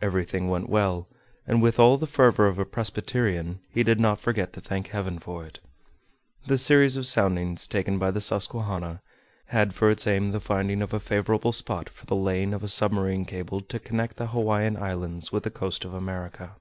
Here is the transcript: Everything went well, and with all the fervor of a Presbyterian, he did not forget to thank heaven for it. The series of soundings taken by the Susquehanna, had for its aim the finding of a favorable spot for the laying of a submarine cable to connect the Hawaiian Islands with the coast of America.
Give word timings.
Everything 0.00 0.48
went 0.48 0.68
well, 0.68 1.06
and 1.46 1.62
with 1.62 1.78
all 1.78 1.96
the 1.96 2.04
fervor 2.08 2.48
of 2.48 2.58
a 2.58 2.64
Presbyterian, 2.64 3.60
he 3.70 3.84
did 3.84 4.00
not 4.00 4.20
forget 4.20 4.52
to 4.54 4.60
thank 4.60 4.88
heaven 4.88 5.20
for 5.20 5.46
it. 5.46 5.60
The 6.46 6.58
series 6.58 6.96
of 6.96 7.06
soundings 7.06 7.68
taken 7.68 7.96
by 7.96 8.10
the 8.10 8.20
Susquehanna, 8.20 9.02
had 9.46 9.72
for 9.72 9.88
its 9.88 10.04
aim 10.04 10.32
the 10.32 10.40
finding 10.40 10.82
of 10.82 10.92
a 10.92 10.98
favorable 10.98 11.52
spot 11.52 11.88
for 11.88 12.06
the 12.06 12.16
laying 12.16 12.52
of 12.52 12.64
a 12.64 12.68
submarine 12.68 13.24
cable 13.24 13.60
to 13.60 13.78
connect 13.78 14.16
the 14.16 14.26
Hawaiian 14.26 14.76
Islands 14.76 15.30
with 15.30 15.44
the 15.44 15.48
coast 15.50 15.84
of 15.84 15.94
America. 15.94 16.56